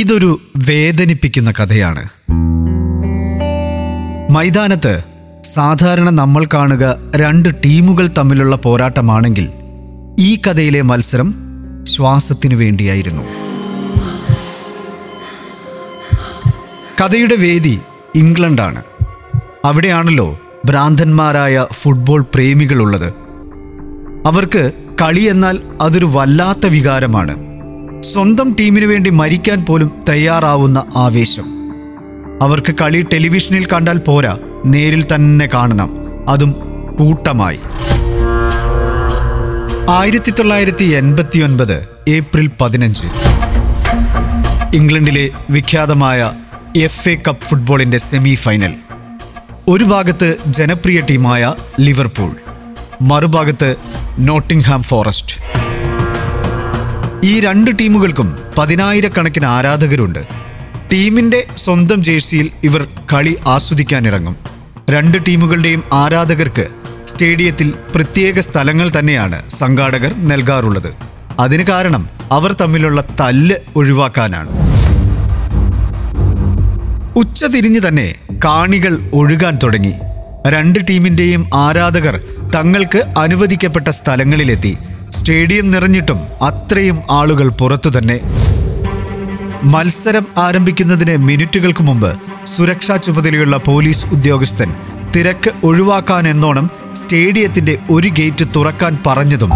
ഇതൊരു 0.00 0.40
വേദനിപ്പിക്കുന്ന 0.56 1.50
കഥയാണ്. 1.50 2.08
മൈതാനത്ത് 4.32 5.04
സാധാരണ 5.44 6.10
നമ്മൾ 6.10 6.46
കാണുക 6.54 6.98
രണ്ട് 7.16 7.48
ടീമുകൾ 7.64 8.10
തമ്മിലുള്ള 8.18 8.56
പോരാട്ടമാണെങ്കിൽ 8.56 9.48
ഈ 10.20 10.36
കഥയിലെ 10.36 10.82
മത്സരം 10.82 11.34
ശ്വാസത്തിനു 11.84 12.54
വേണ്ടിയായിരുന്നു. 12.54 13.22
കഥയുടെ 17.00 17.34
വേദി 17.34 17.80
ഇംഗ്ലണ്ടാണ്. 18.14 18.82
അവിടെയാണല്ലോ 19.64 20.40
ഭ്രാന്തന്മാരായ 20.64 21.66
ഫുട്ബോൾ 21.72 22.24
പ്രേമികളുള്ളത്. 22.34 23.14
അവർക്ക് 24.26 24.72
കളി 25.02 25.20
എന്നാൽ 25.20 25.58
അതൊരു 25.80 26.06
വല്ലാത്ത 26.06 26.66
വികാരമാണ്. 26.66 27.49
സ്വന്തം 28.10 28.56
ടീമിനു 28.60 28.86
വേണ്ടി 28.86 29.10
മരിക്കാൻ 29.10 29.66
പോലും 29.66 29.90
തയ്യാറാവുന്ന 30.08 30.84
ആവേശം. 30.96 31.44
അവർക്ക് 32.42 32.74
കളി 32.82 33.06
ടെലിവിഷനിൽ 33.12 33.66
കണ്ടാൽ 33.66 33.98
പോരാ 33.98 34.38
നേരിൽ 34.66 35.02
തന്നെ 35.14 35.48
കാണണം. 35.54 35.90
അതും 36.28 36.52
കൂട്ടമായി. 36.98 37.58
ആയിരത്തി 39.88 40.30
തൊള്ളായിരത്തി 40.30 40.84
എൺപത്തി 40.84 41.38
ഒൻപത് 41.38 41.88
ഏപ്രിൽ 42.08 42.50
പതിനഞ്ച്. 42.60 43.06
ഇംഗ്ലണ്ടിലെ 44.76 45.30
വിഖ്യാതമായ 45.50 46.32
എഫ് 46.76 47.08
എ 47.08 47.16
കപ്പ് 47.28 47.44
ഫുട്ബോളിന്റെ 47.44 47.98
സെമി 47.98 48.34
ഫൈനൽ 48.34 48.74
ഒരു 49.68 49.84
ഭാഗത്ത് 49.84 50.36
ജനപ്രിയ 50.46 51.00
ടീമായ 51.00 51.54
ലിവർപൂൾ 51.80 52.32
മറുഭാഗത്ത് 53.02 53.76
നോട്ടിംഗ്ഹാം 54.18 54.82
ഫോറസ്റ്റ്. 54.82 55.59
ഈ 57.24 57.40
രണ്ട് 57.40 57.70
ടീമുകൾക്കും 57.80 58.38
പതിനായിരക്കണക്കിന് 58.58 59.46
ആരാധകരുണ്ട്. 59.46 60.18
ടീമിന്റെ 60.92 61.46
സ്വന്തം 61.56 62.04
ജേഴ്സിയിൽ 62.04 62.50
ഇവർ 62.64 62.86
കളി 63.12 63.36
ആസ്വദിക്കാനിറങ്ങും. 63.46 64.36
രണ്ട് 64.90 65.18
ടീമുകളുടെയും 65.28 65.84
ആരാധകർക്ക് 65.92 66.66
സ്റ്റേഡിയത്തിൽ 67.08 67.74
പ്രത്യേക 67.94 68.40
സ്ഥലങ്ങൾ 68.40 68.90
തന്നെയാണ് 68.98 69.50
സംഘാടകർ 69.50 70.14
നൽകാറുള്ളത്. 70.28 70.92
അതിന് 71.38 71.66
കാരണം 71.66 72.08
അവർ 72.32 72.52
തമ്മിലുള്ള 72.52 73.04
തല്ല് 73.20 73.54
ഒഴിവാക്കാനാണ്. 73.76 74.48
ഉച്ചതിരിഞ്ഞ് 77.16 77.80
തന്നെ 77.88 78.14
കാണികൾ 78.44 79.10
ഒഴുകാൻ 79.14 79.58
തുടങ്ങി. 79.62 79.92
രണ്ട് 80.48 80.78
ടീമിന്റെയും 80.90 81.50
ആരാധകർ 81.54 82.20
തങ്ങൾക്ക് 82.54 82.98
അനുവദിക്കപ്പെട്ട 83.18 83.88
സ്ഥലങ്ങളിലെത്തി. 83.88 84.76
സ്റ്റേഡിയം 85.10 85.70
നിറഞ്ഞിട്ടും 85.70 86.18
അത്രയും 86.42 86.98
ആളുകൾ 87.10 87.48
പുറത്തു 87.48 87.98
തന്നെ. 87.98 88.20
മത്സരം 89.64 90.26
ആരംഭിക്കുന്നതിന് 90.36 91.16
മിനിറ്റുകൾക്ക് 91.16 91.82
മുമ്പ് 91.82 92.18
സുരക്ഷാ 92.46 92.96
ചുമതലയുള്ള 92.96 93.56
പോലീസ് 93.56 94.06
ഉദ്യോഗസ്ഥൻ 94.06 94.74
തിരക്ക് 95.16 95.50
ഒഴിവാക്കാൻ 95.64 96.28
എന്നോണം 96.28 96.70
സ്റ്റേഡിയത്തിന്റെ 96.92 97.78
ഒരു 97.90 98.08
ഗേറ്റ് 98.08 98.44
തുറക്കാൻ 98.56 98.98
പറഞ്ഞതും. 99.06 99.50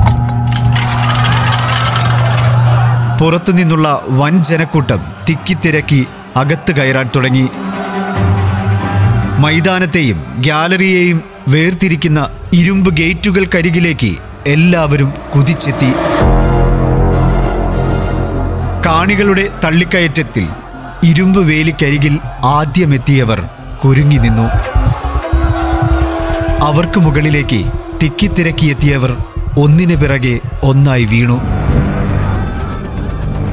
പുറത്തുനിന്നുള്ള 3.20 4.02
വൻ 4.08 4.44
ജനക്കൂട്ടം 4.44 5.00
തിക്കിത്തിരക്കി 5.30 6.06
അകത്ത് 6.36 6.72
കയറാൻ 6.72 7.08
തുടങ്ങി. 7.16 7.48
മൈതാനത്തെയും 9.40 10.24
ഗ്യാലറിയെയും 10.38 11.22
വേർതിരിക്കുന്ന 11.48 12.28
ഇരുമ്പ് 12.52 12.96
ഗേറ്റുകൾക്കരികിലേക്ക് 12.96 14.33
എല്ലാവരും 14.46 15.12
കുതിച്ചെത്തി. 15.34 15.88
കാണികളുടെ 18.86 19.48
തള്ളിക്കയറ്റത്തിൽ 19.64 20.46
ഇരുമ്പ് 21.02 21.48
വേലിക്കരികിൽ 21.48 22.18
ആദ്യമെത്തിയവർ 22.44 23.40
കുരുങ്ങി 23.84 24.16
നിന്നു. 24.16 24.48
അവർക്ക് 26.62 27.00
മുകളിലേക്ക് 27.00 27.64
തിക്കിത്തിരക്കിയെത്തിയവർ 28.02 29.16
ഒന്നിനു 29.56 29.94
പിറകെ 29.94 30.40
ഒന്നായി 30.62 31.04
വീണു. 31.04 31.40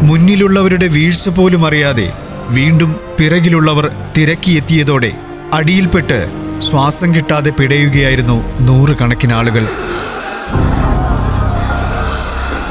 മുന്നിലുള്ളവരുടെ 0.04 0.88
വീഴ്ച 0.88 1.30
പോലും 1.30 1.66
അറിയാതെ 1.66 2.14
വീണ്ടും 2.50 2.96
പിറകിലുള്ളവർ 3.20 3.92
തിരക്കിയെത്തിയതോടെ 4.18 5.12
അടിയിൽപ്പെട്ട് 5.54 6.20
ശ്വാസം 6.60 7.16
കിട്ടാതെ 7.16 7.50
പിടയുകയായിരുന്നു 7.50 8.44
നൂറുകണക്കിന് 8.62 9.34
ആളുകൾ. 9.34 9.91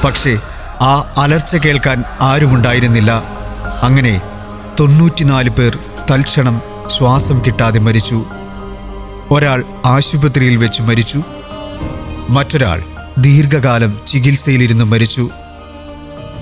പക്ഷേ 0.05 0.39
ആ 0.81 1.15
അലർച്ച 1.17 1.57
കേൾക്കാൻ 1.57 2.05
ആരുമുണ്ടായിരുന്നില്ല. 2.21 3.23
അങ്ങനെ 3.83 4.21
തൊണ്ണൂറ്റിനാല് 4.81 5.51
പേർ 5.51 5.79
തൽക്ഷണം 6.11 6.61
ശ്വാസം 6.87 7.43
കിട്ടാതെ 7.47 7.81
മരിച്ചു. 7.81 8.25
ഒരാൾ 9.31 9.65
ആശുപത്രിയിൽ 9.85 10.57
വെച്ച് 10.57 10.83
മരിച്ചു. 10.83 11.23
മറ്റൊരാൾ 12.31 12.83
ദീർഘകാലം 13.19 13.99
ചികിത്സയിലിരുന്ന് 14.07 14.85
മരിച്ചു. 14.85 15.29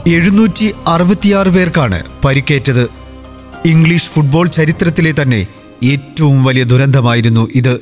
എഴുന്നൂറ്റി 0.07 0.75
അറുപത്തിയാറ് 0.87 1.49
പേർക്കാണ് 1.49 2.03
പരിക്കേറ്റത്. 2.25 2.89
ഇംഗ്ലീഷ് 3.67 4.11
ഫുട്ബോൾ 4.11 4.49
ചരിത്രത്തിലെ 4.49 5.15
തന്നെ 5.23 5.47
ഏറ്റവും 5.85 6.45
വലിയ 6.45 6.63
ദുരന്തമായിരുന്നു 6.63 7.49
ഇത്. 7.55 7.81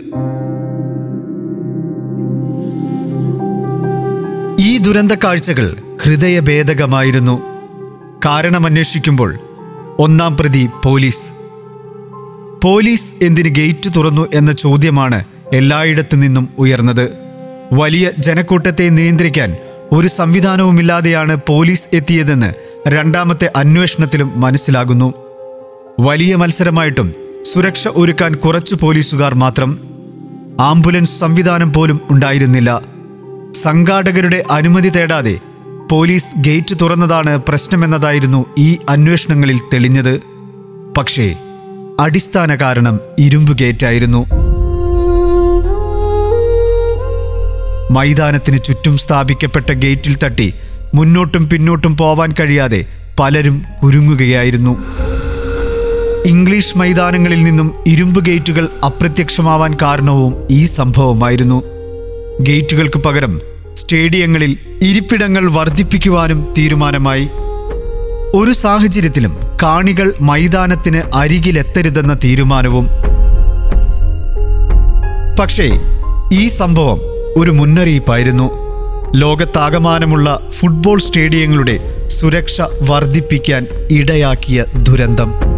ഈ 4.67 4.79
ദുരന്ത 4.79 5.13
കാഴ്ചകൾ 5.13 5.77
ഹൃദയഭേദകമായിരുന്നു 6.03 7.43
കാരണമന്വേഷിക്കുമ്പോൾ 8.25 9.39
ഒന്നാം 9.99 10.37
പ്രതി 10.37 10.69
പോലീസ്. 10.85 11.31
പോലീസ് 12.65 13.13
എന്തിന് 13.23 13.49
ഗേറ്റ് 13.49 13.91
തുറന്നു 13.97 14.27
എന്ന 14.35 14.53
ചോദ്യമാണ് 14.53 15.25
എല്ലായിടത്തു 15.53 16.17
നിന്നും 16.17 16.49
ഉയർന്നത്. 16.59 17.13
വലിയ 17.73 18.11
ജനക്കൂട്ടത്തെ 18.19 18.89
നിയന്ത്രിക്കാൻ 18.89 19.57
ഒരു 19.93 20.09
സംവിധാനവുമില്ലാതെയാണ് 20.09 21.37
പോലീസ് 21.47 21.89
എത്തിയതെന്ന് 21.93 22.55
രണ്ടാമത്തെ 22.89 23.51
അന്വേഷണത്തിലും 23.57 24.41
മനസ്സിലാകുന്നു. 24.41 25.15
വലിയ 26.01 26.37
മത്സരമായിട്ടും 26.37 27.13
സുരക്ഷ 27.43 27.89
ഒരുക്കാൻ 27.89 28.35
കുറച്ചു 28.35 28.77
പോലീസുകാർ 28.81 29.35
മാത്രം. 29.35 29.79
ആംബുലൻസ് 30.61 31.21
സംവിധാനം 31.21 31.73
പോലും 31.73 32.01
ഉണ്ടായിരുന്നില്ല. 32.11 32.96
സംഘാടകരുടെ 33.63 34.45
അനുമതി 34.51 34.89
തേടാതെ 34.89 35.39
പോലീസ് 35.91 36.33
ഗേറ്റ് 36.39 36.75
തുറന്നതാണ് 36.83 37.33
പ്രശ്നമെന്നതായിരുന്നു 37.49 38.47
ഈ 38.59 38.77
അന്വേഷണങ്ങളിൽ 38.89 39.59
തെളിഞ്ഞത്. 39.59 40.15
പക്ഷേ 40.99 41.27
അടിസ്ഥാന 42.01 42.55
കാരണം 42.55 43.01
ഇരുമ്പ് 43.19 43.59
ഗേറ്റായിരുന്നു. 43.59 44.23
മൈതാനത്തിന് 47.91 48.59
ചുറ്റും 48.65 48.99
സ്ഥാപിക്കപ്പെട്ട 48.99 49.73
ഗേറ്റിൽ 49.73 50.17
തട്ടി 50.17 50.55
മുന്നോട്ടും 50.95 51.49
പിന്നോട്ടും 51.49 51.97
പോവാൻ 51.97 52.35
കഴിയാതെ 52.41 52.81
പലരും 53.21 53.63
കുരുങ്ങുകയായിരുന്നു. 53.83 54.73
ഇംഗ്ലീഷ് 56.27 56.79
മൈതാനങ്ങളിൽ 56.79 57.45
നിന്നും 57.45 57.69
ഇരുമ്പ് 57.87 58.21
ഗേറ്റുകൾ 58.25 58.69
അപ്രത്യക്ഷമാവാൻ 58.85 59.77
കാരണവും 59.83 60.33
ഈ 60.51 60.65
സംഭവമായിരുന്നു. 60.65 61.59
ഗേറ്റുകൾക്ക് 62.41 62.99
പകരം 62.99 63.41
സ്റ്റേഡിയങ്ങളിൽ 63.75 64.57
ഇരിപ്പിടങ്ങൾ 64.83 65.51
വർദ്ധിപ്പിക്കുവാനും 65.51 66.55
തീരുമാനമായി. 66.59 67.29
ഒരു 68.35 68.53
സാഹചര്യത്തിലും 68.53 69.37
കാണികൾ 69.63 70.13
മൈതാനത്തിന് 70.21 71.03
അരികിലെത്തരുതെന്ന 71.15 72.19
തീരുമാനവും. 72.25 72.89
പക്ഷേ 75.41 75.71
ഈ 76.33 76.49
സംഭവം 76.49 77.01
ഒരു 77.37 77.51
മുന്നറിയിപ്പായിരുന്നു. 77.51 78.51
ലോകത്താകമാനമുള്ള 79.15 80.49
ഫുട്ബോൾ 80.51 80.99
സ്റ്റേഡിയങ്ങളുടെ 80.99 82.07
സുരക്ഷ 82.09 82.61
വർദ്ധിപ്പിക്കാൻ 82.61 83.67
ഇടയാക്കിയ 83.91 84.65
ദുരന്തം. 84.83 85.56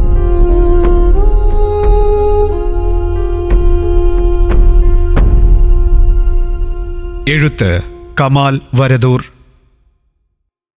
എഴുത്ത് 7.29 7.71
കമാൽ 8.21 8.61
വരദൂർ 8.75 9.21